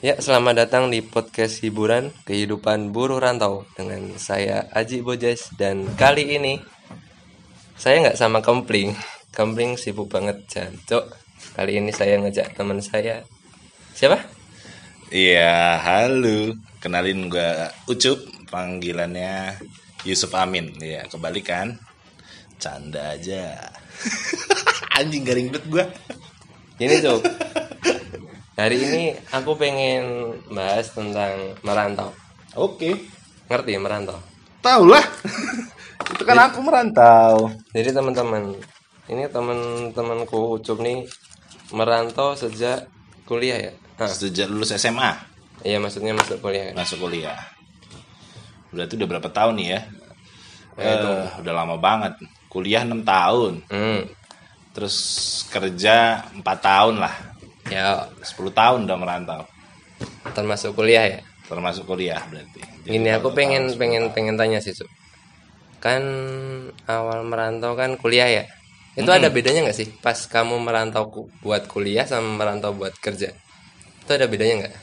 [0.00, 6.40] Ya, selamat datang di podcast hiburan kehidupan buruh rantau dengan saya Aji Bojes dan kali
[6.40, 6.56] ini
[7.76, 8.96] saya nggak sama Kempling.
[9.28, 11.04] Kempling sibuk banget jancok.
[11.52, 13.28] Kali ini saya ngejak teman saya.
[13.92, 14.24] Siapa?
[15.12, 16.56] Iya, halo.
[16.80, 19.60] Kenalin gua Ucup, panggilannya
[20.08, 20.80] Yusuf Amin.
[20.80, 21.76] Iya, kebalikan.
[22.56, 23.68] Canda aja.
[24.96, 25.84] Anjing garing banget gua.
[26.80, 27.49] Ini Cuk.
[28.60, 32.12] Hari ini aku pengen bahas tentang merantau.
[32.60, 32.92] Oke.
[33.48, 34.20] Ngerti merantau?
[34.60, 35.00] Tahu lah.
[36.12, 37.48] Itu kan aku merantau.
[37.72, 38.52] Jadi teman-teman,
[39.08, 41.08] ini teman-temanku Ucup nih
[41.72, 42.84] merantau sejak
[43.24, 43.72] kuliah ya.
[43.96, 45.12] Hah, Sejak lulus SMA
[45.60, 46.72] iya maksudnya masuk kuliah.
[46.76, 47.36] masuk kuliah.
[48.72, 49.80] Berarti udah berapa tahun nih ya?
[50.76, 52.16] Eh, udah lama banget.
[52.52, 53.52] Kuliah 6 tahun.
[53.72, 54.04] Hmm.
[54.76, 54.96] Terus
[55.48, 57.29] kerja 4 tahun lah.
[57.70, 59.42] Ya, 10 tahun udah merantau.
[60.34, 61.20] termasuk kuliah ya.
[61.46, 62.60] Termasuk kuliah berarti.
[62.86, 64.86] Jadi Ini aku kalau pengen tahun pengen pengen tanya sih, Cuk.
[65.80, 66.02] Kan
[66.86, 68.44] awal merantau kan kuliah ya.
[68.98, 73.30] Itu ada bedanya nggak sih pas kamu merantau ku- buat kuliah sama merantau buat kerja?
[74.02, 74.74] Itu ada bedanya nggak?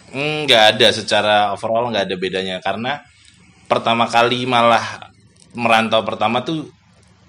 [0.47, 3.03] nggak ada secara overall nggak ada bedanya karena
[3.67, 5.11] pertama kali malah
[5.53, 6.71] merantau pertama tuh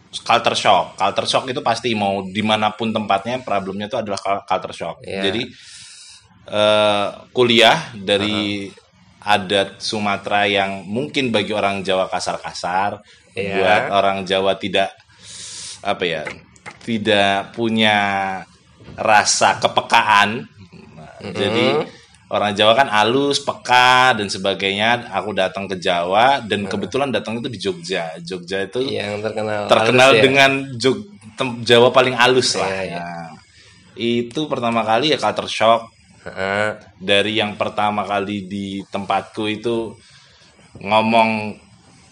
[0.08, 0.96] culture shock.
[0.96, 4.96] Culture shock itu pasti mau di mana pun tempatnya problemnya itu adalah cul- culture shock.
[5.04, 5.22] Iya.
[5.28, 5.42] Jadi
[6.48, 8.68] eh, kuliah dari
[9.18, 13.02] adat Sumatera yang mungkin bagi orang Jawa kasar-kasar,
[13.36, 13.54] Iya.
[13.60, 14.90] buat orang Jawa tidak
[15.84, 16.22] apa ya,
[16.82, 17.96] tidak punya
[18.96, 20.48] rasa kepekaan.
[20.96, 21.66] Nah, Jadi
[22.28, 25.08] orang Jawa kan halus, peka dan sebagainya.
[25.12, 28.16] Aku datang ke Jawa dan kebetulan datang itu di Jogja.
[28.20, 30.22] Jogja itu Yang terkenal terkenal halus ya?
[30.22, 30.98] dengan Jog,
[31.34, 32.68] tem- Jawa paling halus lah.
[32.68, 33.00] Iya, iya.
[33.00, 33.28] Nah,
[33.96, 35.90] itu pertama kali ya culture shock
[36.22, 36.78] Heeh.
[37.02, 39.96] dari yang pertama kali di tempatku itu
[40.78, 41.56] ngomong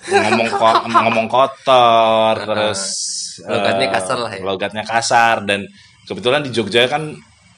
[0.07, 2.81] ngomong ko- ngomong kotor terus
[3.37, 4.41] Logatnya eh, kasar lah ya.
[4.43, 5.69] logatnya kasar dan
[6.09, 7.15] kebetulan di Jogja kan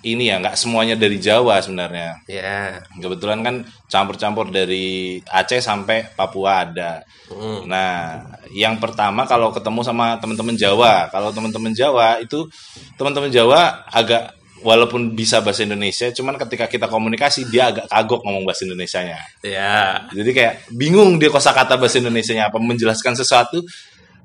[0.07, 2.83] ini ya nggak semuanya dari Jawa sebenarnya Ya.
[2.99, 7.03] kebetulan kan campur-campur dari Aceh sampai Papua ada.
[7.27, 7.67] Hmm.
[7.67, 8.23] Nah,
[8.55, 12.47] yang pertama kalau ketemu sama teman-teman Jawa, kalau teman-teman Jawa itu
[12.95, 18.43] teman-teman Jawa agak walaupun bisa bahasa Indonesia, cuman ketika kita komunikasi dia agak kagok ngomong
[18.43, 19.19] bahasa Indonesianya.
[19.43, 20.07] Ya.
[20.11, 23.63] Jadi kayak bingung dia kosakata bahasa Indonesianya apa menjelaskan sesuatu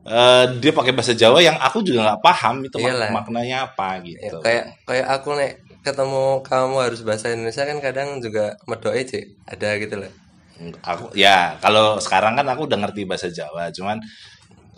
[0.06, 3.10] eh, dia pakai bahasa Jawa yang aku juga nggak paham itu mak- Iyalah.
[3.12, 4.38] maknanya apa Ya, gitu.
[4.40, 9.76] kayak kayak aku nek ketemu kamu harus bahasa Indonesia kan kadang juga medoi sih ada
[9.76, 10.12] gitu loh.
[10.82, 14.00] Aku ya kalau sekarang kan aku udah ngerti bahasa Jawa cuman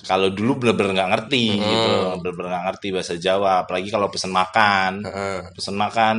[0.05, 1.89] kalau dulu bener-bener nggak ngerti gitu
[2.21, 5.01] bener-bener nggak ngerti bahasa Jawa apalagi kalau pesen makan.
[5.01, 5.37] Heeh.
[5.53, 6.15] pesen makan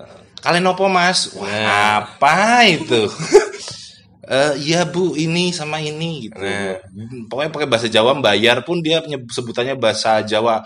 [0.00, 1.32] eh, kalian opo mas?
[1.36, 3.04] Wah apa itu
[4.30, 6.38] Eh iya bu ini sama ini gitu.
[7.26, 10.62] Pokoknya pakai bahasa Jawa bayar pun dia sebutannya bahasa Jawa.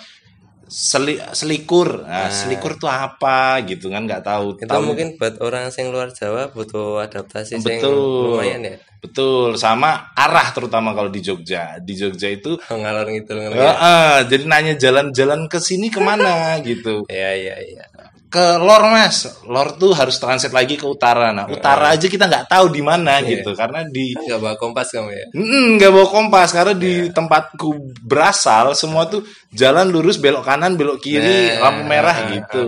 [0.64, 2.08] Seli- selikur.
[2.08, 4.56] Nah, selikur tuh apa gitu kan nggak tahu.
[4.56, 8.36] Itu Tahu- mungkin buat orang yang luar Jawa butuh adaptasi sing Betul.
[8.36, 8.76] lumayan ya.
[9.04, 11.76] Betul, sama arah terutama kalau di Jogja.
[11.84, 16.32] Di Jogja itu ngalor gitu ngerti eh, jadi nanya jalan-jalan ke sini ke mana
[16.64, 17.04] gitu.
[17.12, 17.84] ya ya ya
[18.34, 21.30] Ke lor mas, lor tuh harus transit lagi ke utara.
[21.30, 25.10] Nah utara aja kita nggak tahu di mana gitu, karena di nggak bawa kompas kamu
[25.14, 25.26] ya?
[25.38, 29.22] Mm, nggak bawa kompas karena di tempatku berasal semua tuh
[29.54, 31.70] jalan lurus belok kanan belok kiri Nah.
[31.70, 32.66] lampu merah gitu.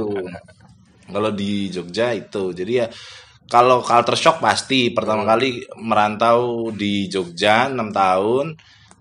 [1.15, 2.51] Kalau di Jogja itu.
[2.55, 2.87] Jadi ya
[3.47, 4.91] kalau culture shock pasti.
[4.91, 8.47] Pertama kali merantau di Jogja 6 tahun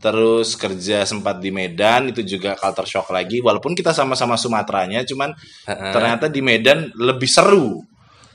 [0.06, 3.42] terus kerja sempat di Medan itu juga culture shock lagi.
[3.42, 5.34] Walaupun kita sama-sama Sumateranya cuman
[5.66, 7.82] ternyata di Medan lebih seru.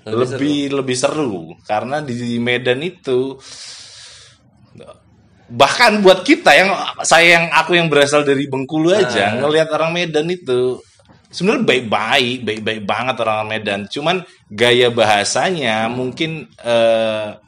[0.02, 1.54] Lebih lebih seru.
[1.62, 3.38] Karena di Medan itu
[5.46, 6.70] bahkan buat kita yang
[7.06, 10.78] saya yang aku yang berasal dari Bengkulu aja ngelihat orang Medan itu
[11.30, 13.80] sebenarnya baik-baik baik-baik banget orang Medan.
[13.86, 17.38] Cuman gaya bahasanya mungkin eh,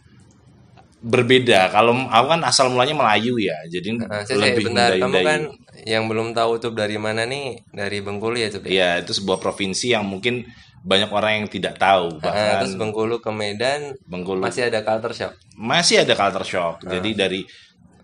[1.02, 5.40] berbeda kalau aku kan asal mulanya Melayu ya jadi nah, saya, lebih bentar kamu kan
[5.82, 9.98] yang belum tahu tuh dari mana nih dari Bengkulu ya coba ya itu sebuah provinsi
[9.98, 10.46] yang mungkin
[10.82, 15.14] banyak orang yang tidak tahu Nah, bahkan terus Bengkulu ke Medan Bengkulu masih ada culture
[15.14, 16.74] shock masih ada culture shock.
[16.84, 16.98] Ah.
[16.98, 17.40] Jadi dari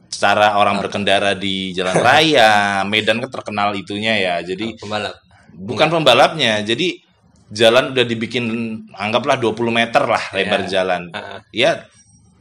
[0.08, 2.52] cara orang berkendara di jalan raya,
[2.90, 4.34] Medan kan terkenal itunya ya.
[4.44, 5.16] Jadi pembalap
[5.52, 6.60] bukan pembalapnya.
[6.64, 7.00] Jadi
[7.48, 8.44] jalan udah dibikin
[8.92, 11.08] anggaplah 20 meter lah lebar jalan.
[11.12, 11.40] Ah.
[11.52, 11.88] Ya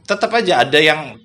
[0.08, 1.20] tetap aja ada yang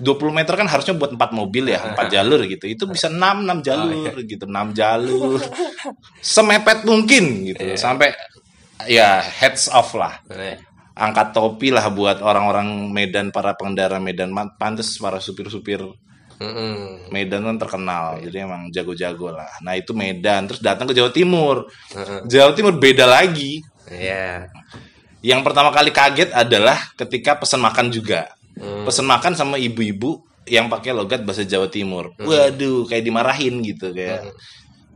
[0.00, 2.64] 20 meter kan harusnya buat empat mobil ya, empat jalur gitu.
[2.64, 5.38] Itu bisa 6 6 jalur gitu, 6 jalur.
[6.24, 7.76] Semepet mungkin gitu.
[7.76, 8.16] Sampai
[8.88, 10.18] ya heads off lah.
[10.26, 10.58] Nah,
[10.96, 15.84] angkat topi lah buat orang-orang Medan para pengendara Medan pantes para supir-supir.
[17.14, 21.70] Medan kan terkenal jadi emang jago-jago lah nah itu Medan terus datang ke Jawa Timur.
[22.26, 24.48] Jawa Timur beda lagi Iya.
[25.22, 28.84] Yang pertama kali kaget adalah ketika pesan makan juga Hmm.
[28.84, 34.28] pesan makan sama ibu-ibu yang pakai logat bahasa Jawa Timur waduh kayak dimarahin gitu kayak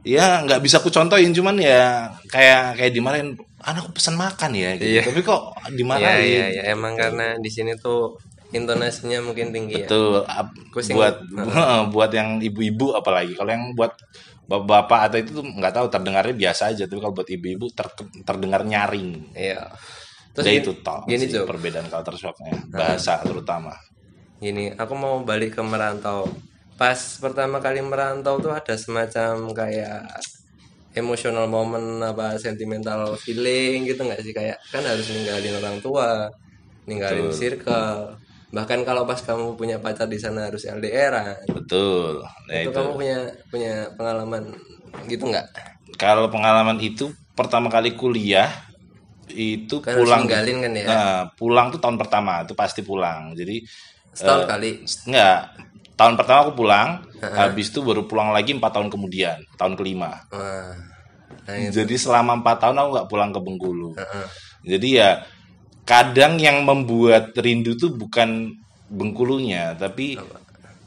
[0.05, 4.93] ya nggak bisa aku contohin cuman ya kayak kayak dimarahin anakku pesan makan ya gitu.
[4.93, 5.03] Iya.
[5.03, 6.63] tapi kok Iya, dimarahin iya, iya.
[6.69, 8.21] Emang karena di sini tuh
[8.53, 9.89] intonasinya mungkin tinggi ya.
[9.89, 10.23] Betul.
[10.23, 10.95] ap- Pusing.
[10.95, 11.17] buat
[11.97, 13.97] buat yang ibu-ibu apalagi kalau yang buat
[14.45, 18.63] bapak-bapak atau itu tuh nggak tahu terdengarnya biasa aja tapi kalau buat ibu-ibu ter- terdengar
[18.63, 19.65] nyaring Iya.
[20.37, 23.73] Terus Terus itu toh gini, sih perbedaan culture shocknya bahasa terutama.
[24.37, 26.29] Gini, aku mau balik ke merantau.
[26.77, 30.05] Pas pertama kali merantau tuh ada semacam kayak
[30.93, 34.37] emotional moment apa sentimental feeling gitu nggak sih?
[34.37, 36.29] Kayak kan harus ninggalin orang tua,
[36.85, 38.21] ninggalin circle.
[38.53, 41.17] Bahkan kalau pas kamu punya pacar di sana harus LDR,
[41.49, 42.21] betul.
[42.45, 42.77] Nah itu itu.
[42.77, 43.19] kamu punya
[43.49, 44.53] punya pengalaman
[45.09, 45.49] gitu nggak?
[45.97, 48.66] kalau pengalaman itu pertama kali kuliah
[49.33, 50.87] itu Kan harus pulang ninggalin kan ya?
[50.87, 53.63] Nah, pulang tuh tahun pertama itu pasti pulang jadi
[54.17, 54.71] Setahun eh, kali.
[55.13, 55.41] Enggak.
[55.97, 56.89] Tahun pertama aku pulang,
[57.21, 60.25] habis itu baru pulang lagi empat tahun kemudian, tahun kelima.
[60.29, 61.73] Nah, itu.
[61.73, 63.91] Jadi selama empat tahun aku nggak pulang ke Bengkulu.
[63.97, 64.27] Heeh.
[64.77, 65.25] Jadi ya
[65.89, 68.53] kadang yang membuat rindu tuh bukan
[68.93, 70.21] Bengkulunya, tapi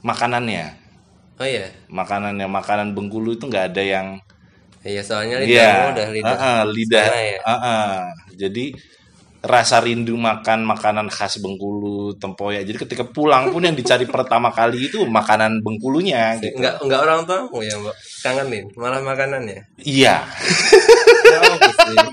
[0.06, 0.77] makanannya.
[1.42, 1.74] Oh iya.
[1.89, 4.07] Makanannya, makanan Bengkulu itu nggak ada yang
[4.80, 6.36] Iya, soalnya Iya, udah lidah.
[6.36, 7.06] heeh, lidah.
[7.06, 7.40] sana ya.
[7.42, 7.92] heeh.
[8.38, 8.66] Jadi
[9.40, 12.64] rasa rindu makan makanan khas Bengkulu, tempoyak.
[12.64, 16.56] Jadi ketika pulang pun yang dicari pertama kali itu makanan Bengkulunya gitu.
[16.56, 17.96] Enggak enggak orang tuamu ya, Mbak.
[18.20, 19.60] Kangenin, malah makanannya.
[19.78, 20.24] Iya.
[21.30, 22.06] Ya.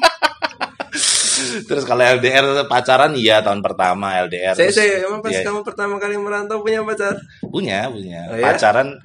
[1.63, 4.53] Terus kalau LDR pacaran iya tahun pertama LDR.
[4.53, 7.17] Saya Terus- saya emang pas iya, kamu pertama kali merantau punya pacar.
[7.43, 8.45] punya punya Oh, ya?
[8.45, 8.97] pacaran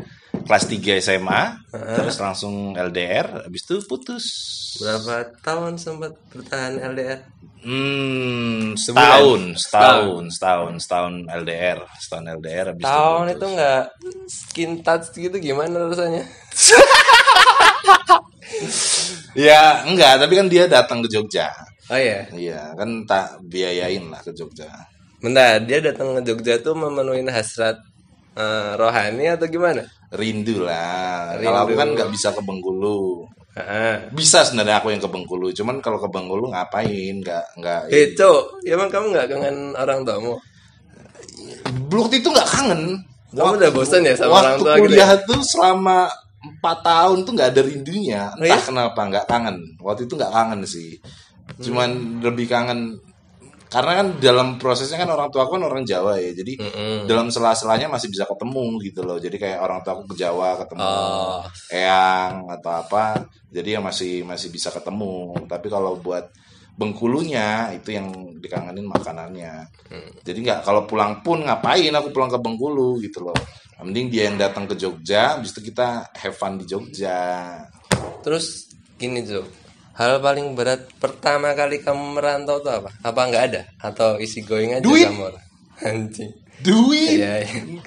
[0.44, 1.42] kelas 3 SMA,
[1.72, 4.26] terus langsung LDR, habis itu putus.
[4.80, 7.20] Berapa tahun sempat bertahan LDR?
[7.62, 13.38] Hmm, setahun, setahun, setahun, setahun LDR, setahun LDR habis Tahun itu.
[13.38, 13.84] itu enggak
[14.26, 16.26] skin touch gitu gimana rasanya?
[19.32, 21.48] Ya, enggak, tapi kan dia datang ke Jogja.
[21.88, 22.28] Oh iya.
[22.36, 24.68] Iya, kan tak biayain lah ke Jogja.
[25.24, 27.80] Bentar, dia datang ke Jogja tuh memenuhi hasrat
[28.36, 29.88] eh, rohani atau gimana?
[30.12, 31.40] Rindu lah.
[31.40, 33.24] Kalau aku kan nggak bisa ke Bengkulu.
[33.52, 34.12] Heeh.
[34.16, 37.20] Bisa sebenarnya aku yang ke Bengkulu, cuman kalau ke Bengkulu ngapain?
[37.20, 37.82] Nggak nggak.
[37.92, 40.36] Eh, Cok, emang kamu nggak kangen orang tuamu?
[41.92, 42.82] Waktu itu nggak kangen.
[43.32, 46.12] Kamu udah bosan ya sama orang waktu tua gitu kuliah tuh selama
[46.42, 48.22] empat tahun tuh nggak ada rindunya.
[48.36, 48.68] Oh Entah ya?
[48.68, 49.58] kenapa nggak kangen.
[49.80, 51.00] Waktu itu nggak kangen sih.
[51.60, 53.00] Cuman lebih kangen
[53.72, 56.36] karena kan dalam prosesnya kan orang tua aku kan orang Jawa ya.
[56.36, 57.08] Jadi Mm-mm.
[57.08, 59.16] dalam sela-selanya masih bisa ketemu gitu loh.
[59.16, 61.40] Jadi kayak orang tua aku ke Jawa ketemu Oh.
[61.72, 63.24] Eyang atau apa.
[63.48, 65.48] Jadi ya masih masih bisa ketemu.
[65.48, 66.28] Tapi kalau buat
[66.72, 69.68] Bengkulunya itu yang dikangenin makanannya.
[70.24, 73.38] Jadi nggak kalau pulang pun ngapain aku pulang ke Bengkulu gitu loh.
[73.82, 77.58] Mending dia yang datang ke Jogja, habis itu kita have fun di Jogja.
[78.22, 79.42] Terus gini tuh,
[79.96, 82.90] hal paling berat pertama kali kamu merantau tuh apa?
[83.04, 83.62] Apa nggak ada?
[83.80, 85.08] Atau isi going aja Duit.
[85.08, 85.44] sama orang?
[85.88, 86.32] Anjing.
[86.62, 87.18] Duit.
[87.20, 87.62] Iya, iya.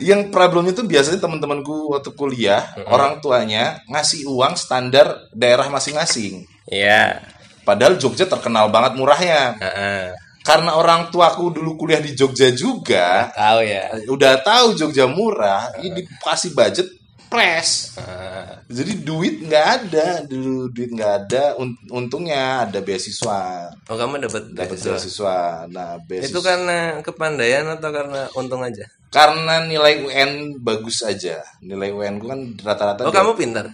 [0.00, 6.40] Yang problemnya tuh biasanya teman-temanku waktu kuliah, orang tuanya ngasih uang standar daerah masing-masing.
[6.72, 7.20] Iya.
[7.68, 9.60] Padahal Jogja terkenal banget murahnya.
[9.60, 10.16] Heeh.
[10.40, 13.92] Karena orang tuaku dulu kuliah di Jogja juga, Tahu ya.
[14.08, 16.88] udah tahu Jogja murah, ini dikasih budget
[17.30, 17.94] pres.
[17.94, 18.66] Heeh.
[18.68, 21.54] Jadi duit nggak ada, dulu duit nggak ada.
[21.56, 24.90] Un- Untungnya ada beasiswa, oh, kamu dapat dapat beasiswa.
[24.98, 25.36] beasiswa.
[25.70, 26.28] Nah, beasiswa.
[26.28, 28.84] Itu karena kepandaian atau karena untung aja?
[29.10, 30.30] karena nilai UN
[30.62, 31.42] bagus aja.
[31.58, 33.66] Nilai UN ku kan rata-rata Oh, kamu pintar.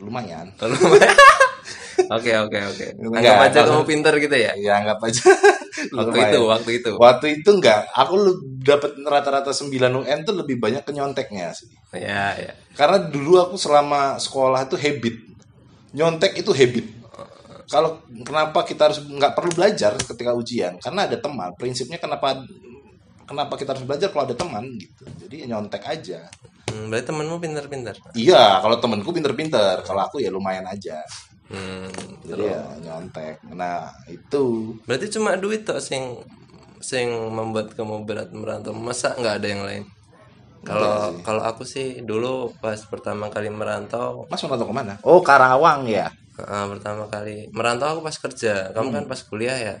[0.00, 0.48] lumayan.
[0.56, 1.12] Oh, lumayan.
[2.08, 2.86] Oke, oke, oke.
[3.12, 4.52] Anggap aja kamu pintar gitu ya.
[4.56, 5.20] Ya anggap aja.
[5.96, 6.90] Waktu itu, waktu itu.
[6.98, 9.70] Waktu itu enggak, aku lu- dapat rata-rata 9
[10.02, 11.70] UN tuh lebih banyak ke nyonteknya sih.
[11.96, 12.52] Ya, ya.
[12.76, 15.16] Karena dulu aku selama sekolah itu habit.
[15.96, 16.86] Nyontek itu habit.
[17.70, 20.74] Kalau kenapa kita harus nggak perlu belajar ketika ujian?
[20.82, 21.54] Karena ada teman.
[21.54, 22.42] Prinsipnya kenapa
[23.24, 25.06] kenapa kita harus belajar kalau ada teman gitu.
[25.22, 26.26] Jadi ya nyontek aja.
[26.66, 27.94] Hmm, berarti temenmu pintar-pintar.
[28.14, 29.86] Iya, kalau temanku pinter-pinter.
[29.86, 30.98] Kalau aku ya lumayan aja.
[31.50, 31.90] Hmm.
[32.22, 33.42] Jadi ya nyontek.
[33.50, 36.14] Nah, itu Berarti cuma duit tuh sing
[36.78, 38.70] sing membuat kamu berat merantau.
[38.72, 39.84] Masa nggak ada yang lain?
[40.62, 44.94] Kalau kalau aku sih dulu pas pertama kali merantau, Mas nonton ke mana?
[45.02, 46.12] Oh, Karawang ya.
[46.40, 48.70] eh, pertama kali merantau aku pas kerja.
[48.72, 49.76] Kamu kan pas kuliah ya.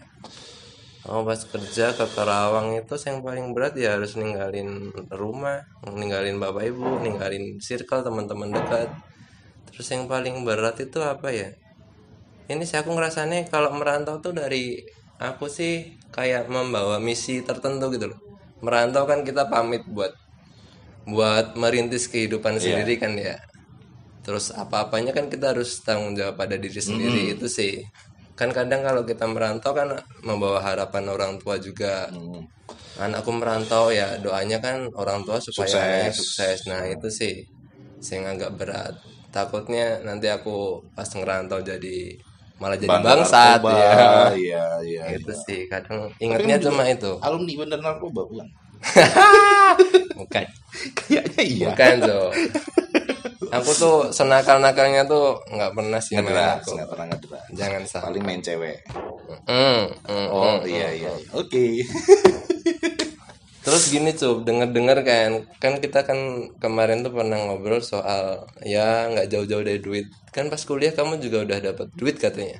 [1.08, 6.68] Oh pas kerja ke Karawang itu yang paling berat ya harus ninggalin rumah, ninggalin bapak
[6.68, 8.92] ibu, ninggalin circle teman-teman dekat.
[9.70, 11.50] Terus yang paling berat itu apa ya?
[12.50, 14.82] Ini sih aku ngerasanya kalau merantau tuh dari
[15.22, 18.20] aku sih kayak membawa misi tertentu gitu loh.
[18.60, 20.10] Merantau kan kita pamit buat
[21.06, 23.38] buat merintis kehidupan sendiri kan ya.
[24.26, 27.80] Terus apa-apanya kan kita harus tanggung jawab pada diri sendiri itu sih.
[28.36, 32.08] Kan kadang kalau kita merantau kan membawa harapan orang tua juga.
[32.10, 32.44] Hmm.
[33.00, 36.20] Anakku merantau ya doanya kan orang tua supaya Sukses.
[36.20, 36.58] sukses.
[36.68, 37.46] Nah itu sih
[38.12, 38.94] yang agak berat.
[39.30, 42.18] Takutnya nanti aku pas ngerantau jadi
[42.60, 43.92] malah jadi Bandar bangsat narkoba, ya.
[44.36, 47.12] iya iya Itu sih kadang ingatnya cuma itu.
[47.24, 48.48] alumni bandar narkoba bukan
[50.20, 50.44] Bukan.
[50.94, 52.20] kayaknya iya Bukan so.
[53.50, 56.76] Aku tuh senakal-nakalnya tuh nggak pernah sih narkoba.
[56.76, 58.04] nggak pernah ngederas Jangan salah.
[58.12, 58.76] paling main cewek
[59.46, 61.64] Hmm, hmm, oh hmm, iya iya oke
[63.64, 65.30] Terus gini cup, denger-denger kan,
[65.62, 66.18] kan kita kan
[66.62, 70.06] kemarin tuh pernah ngobrol soal ya nggak jauh-jauh dari duit.
[70.34, 72.58] Kan pas kuliah kamu juga udah dapat duit katanya.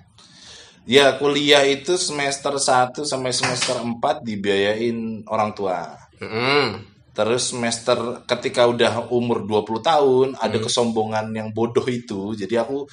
[0.88, 5.78] ya kuliah itu semester 1 sampai semester 4 dibiayain orang tua
[6.20, 6.84] Hmm,
[7.16, 10.64] Terus semester ketika udah umur 20 tahun ada Hmm.
[10.64, 12.32] kesombongan yang bodoh itu.
[12.38, 12.86] Jadi aku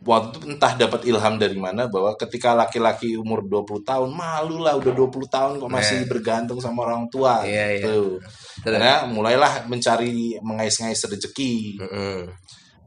[0.00, 4.72] waktu itu entah dapat ilham dari mana bahwa ketika laki-laki umur 20 tahun malu lah
[4.80, 7.84] udah 20 tahun kok masih bergantung sama orang tua Iya, iya.
[7.84, 8.16] gitu.
[8.64, 11.76] Karena mulailah mencari mengais-ngais rezeki.
[11.84, 12.20] hmm,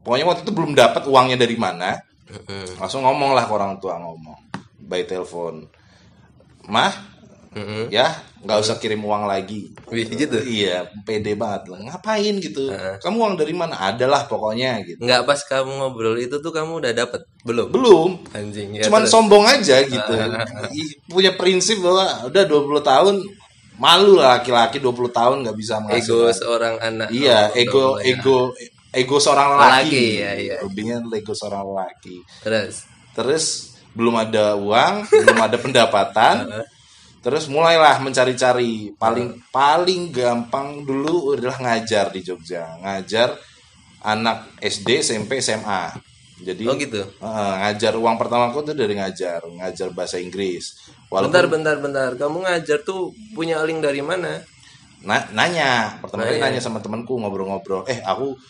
[0.02, 1.94] Pokoknya waktu itu belum dapat uangnya dari mana.
[2.26, 4.38] hmm, Langsung ngomong lah ke orang tua ngomong
[4.84, 5.64] by telepon.
[6.66, 6.92] Mah,
[7.54, 7.88] hmm.
[7.94, 8.10] ya
[8.44, 9.72] nggak usah kirim uang lagi.
[9.88, 10.36] Wih, gitu.
[10.38, 11.80] Iya, pede banget lah.
[11.80, 12.68] Ngapain gitu?
[13.00, 13.74] Kamu uang dari mana?
[13.80, 15.00] Adalah pokoknya gitu.
[15.00, 17.72] Nggak pas kamu ngobrol itu tuh kamu udah dapat belum?
[17.72, 18.10] Belum.
[18.30, 18.84] Anjing ya.
[18.86, 19.12] Cuman terus.
[19.12, 20.12] sombong aja gitu.
[20.70, 23.16] I- Punya prinsip bahwa udah 20 tahun
[23.74, 25.88] malu lah laki-laki 20 tahun nggak bisa ego
[26.22, 26.34] menghasilkan.
[26.36, 27.08] seorang anak.
[27.10, 28.06] Iya, Oh, ego udah mulai.
[28.12, 28.36] ego
[28.94, 30.06] ego seorang lelaki.
[30.22, 30.56] ya, iya.
[30.62, 32.22] Lebihnya ego seorang lelaki.
[32.44, 32.86] Terus.
[33.14, 33.44] Terus
[33.90, 36.34] belum ada uang, belum ada pendapatan.
[37.24, 38.92] Terus mulailah mencari-cari.
[38.94, 42.76] Paling paling gampang dulu adalah ngajar di Jogja.
[42.84, 43.32] Ngajar
[44.04, 45.88] anak SD, SMP, SMA.
[46.34, 47.00] Jadi Oh gitu.
[47.00, 50.76] eh, ngajar uang pertama aku tuh dari ngajar, ngajar bahasa Inggris.
[51.08, 52.10] Walaupun Bentar, bentar, bentar.
[52.18, 54.44] Kamu ngajar tuh punya link dari mana?
[55.00, 56.56] na- nanya, pertama kali Nanya.
[56.56, 58.40] nanya sama temanku ngobrol-ngobrol, "Eh, aku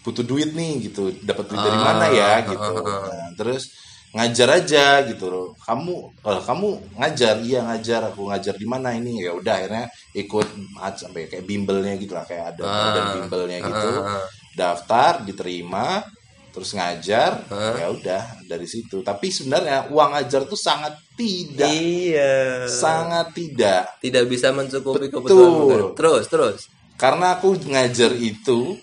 [0.00, 1.12] butuh duit nih gitu.
[1.20, 2.56] Dapat duit dari Ah, mana ya?" ah, gitu.
[2.56, 3.00] ah, ah.
[3.12, 3.68] Nah, terus
[4.16, 5.48] ngajar aja gitu loh.
[5.60, 8.08] Kamu oh, kamu ngajar, iya ngajar.
[8.12, 9.20] Aku ngajar di mana ini?
[9.20, 9.84] Ya udah akhirnya
[10.16, 10.48] ikut
[10.80, 13.88] ah, sampai kayak bimbelnya gitu lah, kayak ada Ah, dan bimbelnya gitu.
[14.00, 14.24] ah, ah.
[14.56, 16.02] Daftar, diterima,
[16.50, 17.44] terus ngajar.
[17.52, 19.04] Ya udah dari situ.
[19.04, 22.64] Tapi sebenarnya uang ngajar tuh sangat tidak Iya.
[22.70, 25.20] sangat tidak Tidak bisa mencukupi Betul.
[25.20, 25.94] kebutuhan.
[25.98, 26.60] Terus, terus.
[26.98, 28.74] karena aku ngajar itu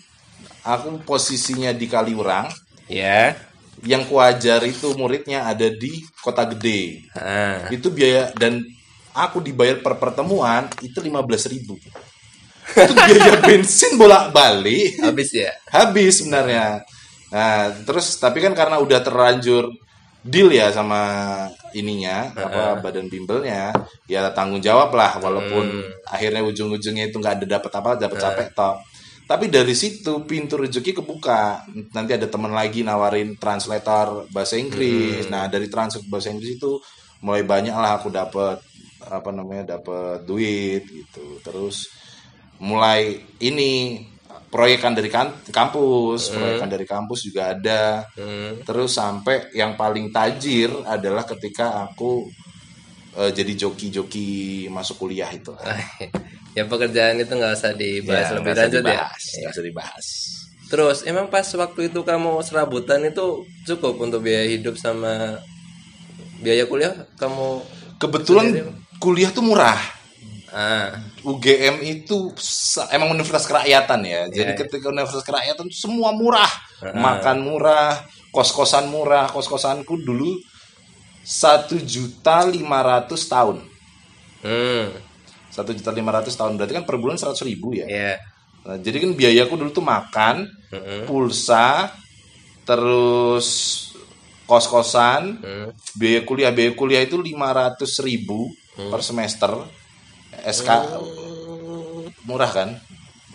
[0.63, 2.47] aku posisinya di Kaliurang
[2.85, 3.33] Ya.
[3.85, 7.05] Yang kuajar itu muridnya ada di kota gede.
[7.13, 7.69] Ah.
[7.69, 8.65] itu biaya dan
[9.13, 11.77] aku dibayar per pertemuan itu 15.000 ribu.
[12.73, 15.53] Itu biaya bensin bolak balik Habis ya.
[15.69, 16.81] habis sebenarnya.
[17.29, 19.69] Nah terus tapi kan karena udah terlanjur
[20.25, 21.01] deal ya sama
[21.77, 23.69] ininya apa badan bimbelnya
[24.09, 28.73] ya tanggung jawab lah walaupun akhirnya ujung-ujungnya itu nggak ada dapat apa dapat capek toh
[29.25, 35.49] tapi dari situ pintu rezeki kebuka nanti ada teman lagi nawarin translator bahasa Inggris nah
[35.49, 36.77] dari translate bahasa Inggris itu
[37.25, 38.61] mulai banyak lah aku dapat
[39.05, 41.89] apa namanya dapat duit gitu terus
[42.61, 44.01] mulai ini
[44.55, 48.07] proyekan dari kan- kampus, proyekan dari kampus juga ada.
[48.15, 48.63] Hmm.
[48.63, 52.31] Terus sampai yang paling tajir adalah ketika aku
[53.19, 55.51] eh, jadi joki-joki masuk kuliah itu.
[56.55, 58.79] ya pekerjaan itu nggak usah dibahas Ya, lebih lanjut ya.
[58.81, 60.07] dibahas, nggak usah dibahas.
[60.65, 63.25] Terus emang pas waktu itu kamu serabutan itu
[63.63, 65.37] cukup untuk biaya hidup sama
[66.39, 67.61] biaya kuliah kamu
[67.95, 68.45] Kebetulan
[68.97, 69.79] kuliah tuh murah.
[70.51, 72.31] ah UGM itu
[72.89, 74.21] emang universitas kerakyatan ya.
[74.27, 74.59] Jadi Iya.
[74.59, 76.47] ketika universitas kerakyatan semua murah.
[76.81, 77.99] Makan murah,
[78.31, 79.27] kos-kosan murah.
[79.27, 80.35] Kos-kosanku dulu
[81.21, 83.63] satu juta lima ratus tahun.
[84.41, 85.14] hmm
[85.55, 87.87] satu juta lima ratus tahun berarti kan per bulan seratus ribu ya.
[87.87, 88.19] ya
[88.65, 90.49] Nah, jadi kan biayaku dulu tuh makan,
[91.05, 91.93] pulsa,
[92.65, 93.47] terus
[94.49, 95.69] kos-kosan, Hmm.
[95.93, 99.53] biaya kuliah biaya kuliah itu lima ratus ribu per semester.
[100.35, 100.69] SK
[102.25, 102.69] murah kan?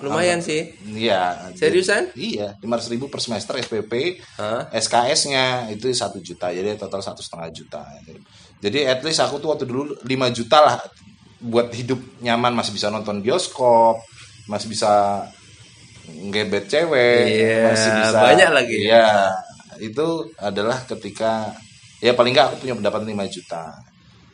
[0.00, 0.64] lumayan sih
[0.96, 1.52] Iya.
[1.54, 2.16] Seriusan?
[2.16, 4.16] Iya, lima ribu per semester SPP.
[4.40, 4.72] Hah?
[4.72, 7.84] SKS-nya itu satu juta, jadi total satu setengah juta.
[8.64, 10.76] Jadi at least aku tuh waktu dulu 5 juta lah
[11.40, 14.04] buat hidup nyaman, masih bisa nonton bioskop,
[14.44, 15.24] masih bisa
[16.10, 18.76] ngebet cewek, Iya, masih bisa banyak lagi.
[18.84, 19.10] Iya,
[19.80, 20.06] itu
[20.36, 21.54] adalah ketika
[22.00, 23.64] ya paling nggak aku punya pendapatan 5 juta.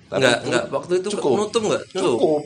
[0.07, 1.31] Tapi Enggak, itu enggak waktu itu cukup.
[1.35, 1.83] nutup enggak?
[1.91, 2.41] Cukup.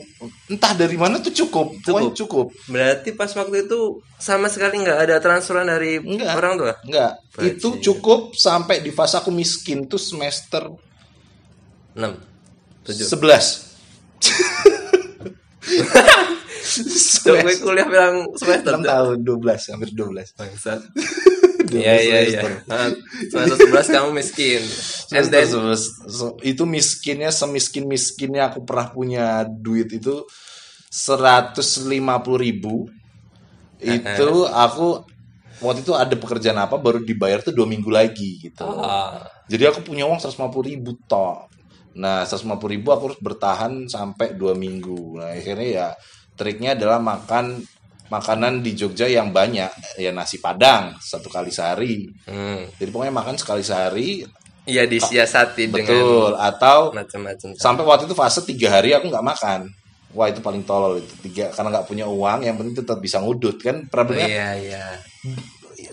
[0.49, 1.77] Entah dari mana tuh cukup.
[1.85, 2.47] Pokoknya cukup.
[2.65, 6.41] Berarti pas waktu itu sama sekali nggak ada transferan dari Enggak.
[6.41, 6.73] orang tua?
[6.81, 7.21] Enggak.
[7.37, 7.53] Bajingan.
[7.61, 10.73] Itu cukup sampai di fase aku miskin tuh semester
[11.93, 12.01] 6.
[12.81, 12.97] 7.
[13.05, 14.50] 11.
[17.25, 18.77] Gue kuliah bilang semester.
[18.77, 20.81] 6 tahun 12 hampir 12 Bangsat.
[21.71, 22.41] 12 Iya iya iya.
[23.29, 23.63] semester.
[23.69, 24.61] 11 kamu miskin.
[25.15, 26.11] And Semester then 11.
[26.11, 30.25] So, itu miskinnya semiskin miskinnya aku pernah punya duit itu
[30.91, 31.55] 150
[32.35, 32.91] ribu
[33.79, 34.87] itu aku
[35.63, 39.81] waktu itu ada pekerjaan apa baru dibayar tuh dua minggu lagi gitu Ah, jadi aku
[39.81, 40.37] punya uang 150
[40.69, 41.47] ribu toh
[41.91, 45.19] nah 150 ribu aku harus bertahan sampai dua minggu.
[45.19, 45.87] Nah akhirnya ya
[46.39, 47.59] triknya adalah makan
[48.11, 49.99] makanan di Jogja yang banyak.
[49.99, 52.07] Ya nasi padang satu kali sehari.
[52.27, 52.67] Hmm.
[52.75, 54.23] jadi pokoknya makan sekali sehari.
[54.61, 57.57] Iya disiasati dengan betul atau macam-macam.
[57.57, 59.59] sampai waktu itu fase tiga hari aku nggak makan.
[60.11, 61.13] Wah itu paling tolol itu.
[61.27, 63.87] Tiga karena nggak punya uang yang penting tetap bisa ngudut kan?
[63.87, 64.85] Problemnya Iya iya.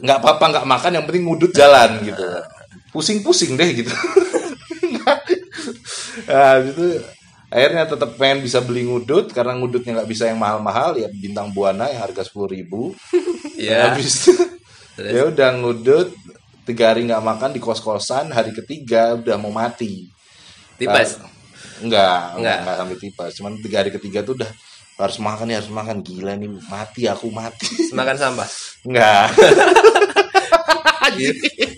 [0.05, 2.23] nggak apa-apa nggak makan yang penting ngudut jalan gitu.
[2.93, 3.93] Pusing-pusing deh gitu
[6.30, 6.87] nah itu
[7.48, 11.88] akhirnya tetap pengen bisa beli ngudut karena ngudutnya nggak bisa yang mahal-mahal ya bintang buana
[11.88, 12.92] yang harga sepuluh ribu
[13.58, 13.90] Iya.
[13.90, 14.28] habis
[15.16, 16.14] ya udah ngudut
[16.68, 20.06] tiga hari nggak makan di kos-kosan hari ketiga udah mau mati
[20.78, 21.18] Tipes.
[21.18, 21.26] Nah,
[21.82, 22.56] enggak, enggak, Enggak.
[22.62, 23.32] enggak sampai tipes.
[23.34, 24.46] Cuman tiga hari ketiga tuh udah
[24.94, 27.66] harus makan ya harus makan gila nih mati aku mati.
[27.90, 28.48] Makan sampah.
[28.87, 29.26] Enggak.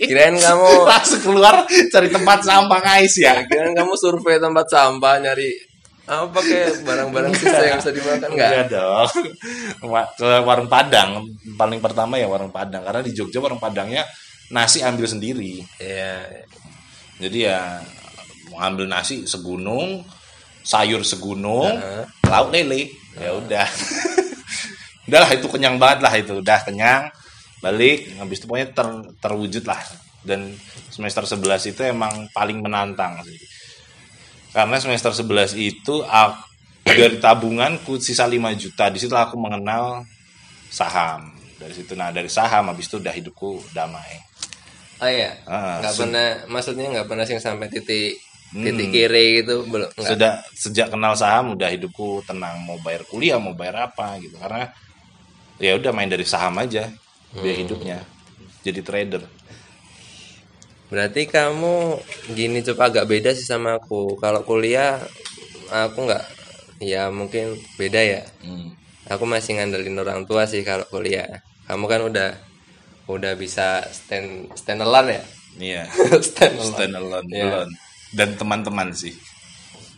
[0.00, 3.44] Kirain kamu Langsung keluar cari tempat sampah ngais ya.
[3.46, 5.70] kirain kamu survei tempat sampah nyari
[6.10, 8.50] apa pakai barang-barang sisa yang bisa dimakan enggak?
[8.50, 9.10] Enggak dong.
[10.18, 11.22] Ke warung Padang
[11.54, 14.02] paling pertama ya warung Padang karena di Jogja warung Padangnya
[14.50, 15.62] nasi ambil sendiri.
[15.78, 16.26] Iya.
[17.22, 17.78] Jadi ya
[18.50, 20.02] mau ambil nasi segunung,
[20.66, 22.04] sayur segunung, Heeh.
[22.26, 22.90] lauk lele.
[23.14, 23.68] Ya udah.
[25.06, 26.42] Udahlah itu kenyang banget lah itu.
[26.42, 27.06] Udah kenyang.
[27.60, 29.80] Balik habis itu pokoknya ter- terwujud lah.
[30.20, 30.52] Dan
[30.88, 33.36] semester 11 itu emang paling menantang sih.
[34.50, 36.40] Karena semester 11 itu aku,
[36.84, 38.88] dari tabunganku sisa 5 juta.
[38.88, 40.04] Di situ aku mengenal
[40.66, 41.30] saham.
[41.56, 44.16] Dari situ nah dari saham habis itu udah hidupku damai.
[44.98, 45.36] Oh iya.
[45.44, 48.16] Ah, Enggak se- pernah maksudnya enggak pernah sing sampai titik
[48.50, 48.66] Hmm.
[48.66, 50.10] titik kiri gitu belum enggak.
[50.10, 54.66] sudah sejak kenal saham udah hidupku tenang mau bayar kuliah mau bayar apa gitu karena
[55.56, 56.90] ya udah main dari saham aja
[57.32, 57.98] biaya hidupnya
[58.60, 59.22] jadi trader
[60.90, 62.02] Berarti kamu
[62.34, 64.18] gini coba agak beda sih sama aku.
[64.18, 64.98] Kalau kuliah
[65.70, 66.24] aku nggak
[66.82, 68.22] ya mungkin beda ya.
[68.42, 68.74] Hmm.
[69.06, 71.46] Aku masih ngandelin orang tua sih kalau kuliah.
[71.66, 72.34] Kamu kan udah
[73.06, 75.22] udah bisa stand stand alone ya.
[75.58, 75.82] iya
[76.26, 76.74] stand alone.
[76.74, 77.42] stand alone Iya.
[77.44, 77.72] alone.
[78.10, 79.14] dan teman-teman sih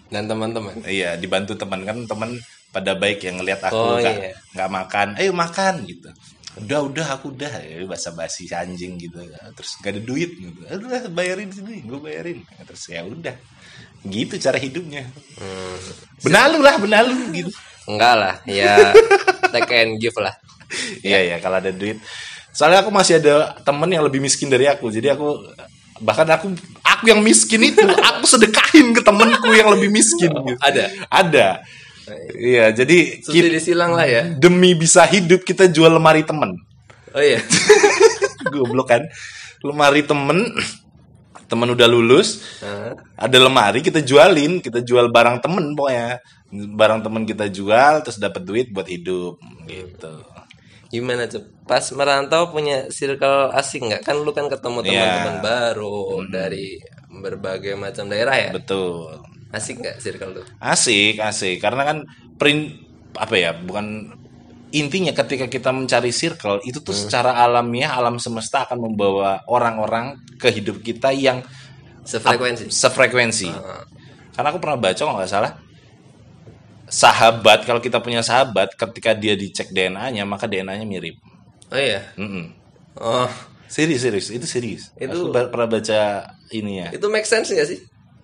[0.09, 0.77] Dan teman-teman.
[0.85, 2.37] iya dibantu teman kan teman
[2.68, 4.33] pada baik yang ngelihat aku Oh, nggak iya.
[4.53, 6.09] nggak makan ayo makan gitu
[6.53, 9.17] udah udah aku udah ya basa basi anjing gitu
[9.57, 13.33] terus gak ada duit gitu udah bayarin sini gue bayarin terus ya udah
[14.05, 15.09] gitu cara hidupnya
[15.41, 15.79] Hmm.
[16.21, 18.95] benalu lah benalu gitu Enggak lah, ya
[19.51, 20.31] take and give lah.
[21.03, 21.99] Iya ya kalau ada duit.
[22.55, 24.87] Soalnya aku masih ada temen yang lebih miskin dari aku.
[24.88, 25.51] Jadi aku
[25.99, 30.31] bahkan aku aku yang miskin itu aku sedekahin ke temenku yang lebih miskin.
[30.31, 30.55] gitu.
[30.62, 30.95] Ada.
[31.11, 31.47] Ada.
[32.35, 34.23] Iya, jadi Subsidi kita, silang lah ya.
[34.35, 36.57] demi bisa hidup kita jual lemari temen.
[37.12, 37.38] Oh iya.
[38.53, 39.03] Goblok kan?
[39.62, 40.51] Lemari temen
[41.47, 42.97] temen udah lulus, Hah?
[43.15, 46.17] ada lemari kita jualin, kita jual barang temen pokoknya.
[46.73, 49.37] Barang temen kita jual terus dapat duit buat hidup
[49.69, 50.15] gitu.
[50.88, 51.45] Gimana tuh?
[51.65, 54.03] Pas merantau punya circle asing nggak?
[54.05, 54.93] Kan lu kan ketemu Iya.
[54.93, 55.97] teman-teman baru
[56.29, 56.81] dari
[57.12, 58.51] berbagai macam daerah ya.
[58.53, 59.21] Betul.
[59.53, 60.43] Asik nggak circle lu?
[60.59, 61.61] Asik, asik.
[61.61, 61.99] Karena kan
[62.41, 62.73] print
[63.15, 63.53] apa ya?
[63.53, 64.17] Bukan
[64.73, 70.49] intinya ketika kita mencari circle itu tuh secara alamiah alam semesta akan membawa orang-orang ke
[70.49, 71.45] hidup kita yang
[72.03, 72.73] Sefrekuensi.
[72.73, 73.47] sefrekuensi.
[73.53, 73.83] Heeh.
[74.33, 75.53] Karena aku pernah baca kalau nggak salah
[76.88, 81.17] sahabat kalau kita punya sahabat ketika dia dicek DNA-nya maka DNA-nya mirip.
[81.73, 82.05] Oh iya.
[82.17, 82.53] Mm-mm.
[83.01, 83.29] Oh,
[83.73, 84.93] Serius, serius, itu serius.
[85.01, 86.01] Itu- Aku pernah baca
[86.53, 86.88] ini ya.
[86.93, 87.81] itu make sense nggak sih?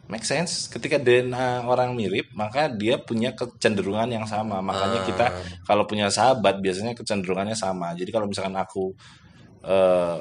[0.09, 5.33] Make sense ketika DNA orang mirip maka dia punya kecenderungan yang sama makanya kita Ah.
[5.63, 8.97] kalau punya sahabat biasanya kecenderungannya sama jadi kalau misalkan aku
[9.63, 10.17] eh,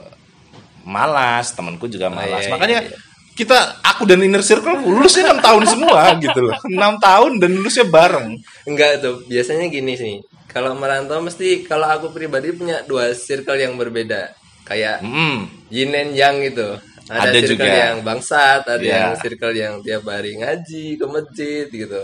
[0.84, 3.00] malas temanku juga malas iya, makanya iya, iya.
[3.36, 7.86] kita aku dan inner circle lulusnya enam tahun semua gitu loh enam tahun dan lulusnya
[7.88, 10.20] bareng Enggak tuh, biasanya gini sih.
[10.48, 14.36] Kalau merantau mesti kalau aku pribadi punya dua circle yang berbeda.
[14.66, 16.76] Kayak Hmm, yin and yang gitu.
[17.08, 17.72] Ada, Ada circle juga.
[17.88, 18.96] yang bangsat, ada Iya.
[19.00, 22.02] yang circle yang tiap hari ngaji ke masjid gitu.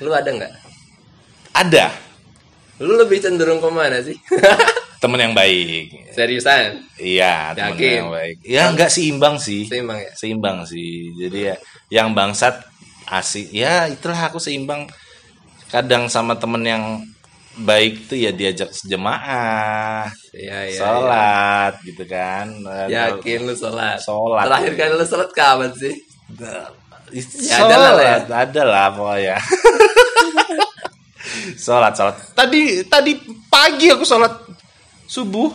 [0.00, 0.52] Lu ada nggak?
[1.54, 1.86] ada
[2.76, 4.18] Lu lebih cenderung ke mana sih?
[4.98, 6.80] temen yang baik Seriusan?
[6.96, 7.92] iya temen Yakin?
[8.00, 10.08] yang baik ya nggak seimbang sih Seimbang ya?
[10.16, 11.56] seimbang sih jadi ya
[11.92, 12.56] yang bangsat
[13.06, 14.88] asik ya itulah aku seimbang
[15.68, 16.84] kadang sama temen yang
[17.60, 20.78] baik tuh ya diajak jemaah Iya, iya.
[20.78, 22.50] sholat gitu kan.
[22.90, 24.02] Yakin lu sholat?
[24.02, 24.50] Sholat.
[24.50, 25.94] Terakhir kali lu sholat kapan sih?
[27.46, 28.16] ya, ada lah ya.
[28.26, 29.36] ada lah pokoknya
[31.64, 33.12] sholat sholat tadi tadi
[33.46, 34.32] pagi aku sholat
[35.06, 35.52] subuh?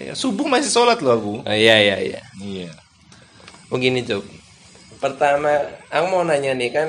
[0.00, 2.20] Ya, subuh masih sholat loh aku Oh iya iya iya.
[2.42, 2.72] iya
[3.68, 4.24] Begini Cuk.
[4.98, 5.60] Pertama,
[5.92, 6.88] aku mau nanya nih kan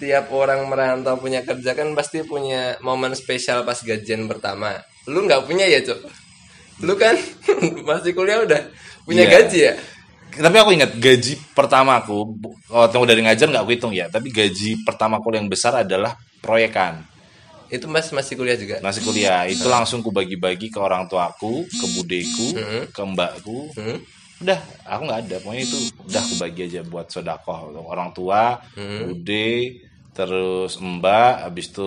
[0.00, 4.80] setiap orang merantau punya kerja kan pasti punya momen spesial pas gajian pertama.
[5.04, 6.00] Lu nggak punya ya Cuk?
[6.80, 7.12] Lu kan
[7.88, 8.64] masih kuliah udah
[9.04, 9.32] punya Iya.
[9.36, 9.74] gaji ya?
[10.30, 12.22] tapi aku ingat gaji pertama aku
[12.64, 16.14] kalau tunggu dari ngajar nggak aku hitung ya tapi gaji pertama aku yang besar adalah
[16.38, 17.02] proyekan
[17.66, 18.78] Itu mas masih kuliah juga?
[18.78, 22.84] masih kuliah itu langsung ku bagi-bagi ke orang tuaku ke budeku Hmm.
[22.88, 23.98] ke mbakku Hmm?
[24.38, 29.10] udah aku nggak ada pokoknya itu udah aku bagi aja buat sodakoh orang tua Hmm.
[29.10, 31.86] bude terus mbak habis itu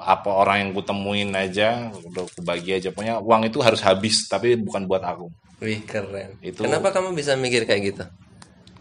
[0.00, 4.24] apa orang yang ku temuin aja udah aku bagi aja pokoknya uang itu harus habis
[4.24, 5.28] tapi bukan buat aku
[5.58, 6.38] Wih keren.
[6.38, 8.04] Itu- Kenapa kamu bisa mikir kayak gitu?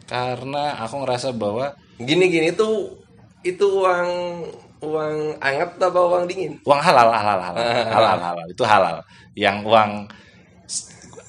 [0.07, 2.95] karena aku ngerasa bahwa Gini-gini tuh
[3.41, 4.07] itu uang
[4.79, 6.53] uang anget apa uang dingin?
[6.63, 7.63] uang halal halal halal
[7.97, 8.97] halal halal itu halal
[9.33, 10.05] yang uang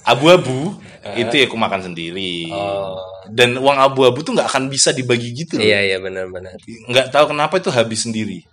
[0.05, 0.77] abu-abu
[1.17, 2.99] itu ya aku makan sendiri Oh.
[3.33, 5.57] dan uang abu-abu tuh nggak akan bisa dibagi gitu.
[5.61, 6.53] Iya iya benar-benar.
[6.89, 8.45] nggak tahu kenapa itu habis sendiri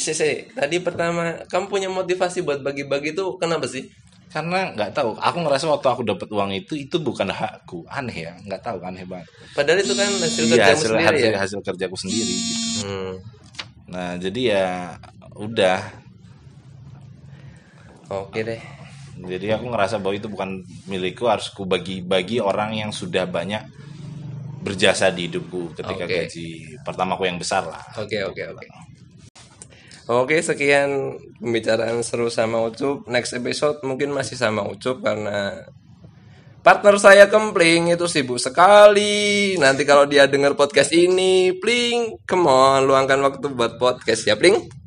[0.00, 3.84] Sese, tadi pertama kamu punya motivasi buat bagi-bagi itu kenapa sih?
[4.34, 8.32] karena nggak tahu aku ngerasa waktu aku dapat uang itu itu bukan hakku aneh ya
[8.42, 11.38] nggak tahu aneh banget Padahal itu kan hasil iya kerjamu hasil sendiri hasil, ya.
[11.38, 12.82] hasil kerjaku sendiri gitu.
[12.82, 13.12] Hmm.
[13.86, 14.66] nah jadi ya
[15.38, 15.78] udah
[18.10, 18.60] Oke deh.
[19.22, 23.62] Jadi aku ngerasa bahwa itu bukan milikku harus ku bagi-bagi orang yang sudah banyak
[24.64, 26.14] berjasa di hidupku ketika Oke.
[26.24, 26.48] gaji
[26.82, 28.66] pertamaku yang besar lah Oke oke oke.
[30.04, 33.08] Oke sekian pembicaraan seru sama Ucup.
[33.08, 35.64] Next episode mungkin masih sama Ucup karena
[36.60, 39.56] partner saya Kempling itu sibuk sekali.
[39.56, 44.83] Nanti kalau dia dengar podcast ini, Pling, come on, luangkan waktu buat podcast ya, Pling.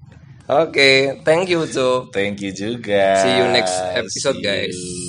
[0.48, 2.08] Oke, thank you Ucup.
[2.16, 4.72] thank you juga See you next episode, See guys.
[4.72, 5.07] you.